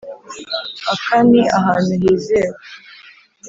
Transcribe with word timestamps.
aka 0.93 1.17
ni 1.29 1.41
ahantu 1.57 1.93
hizewe?\ 2.01 2.57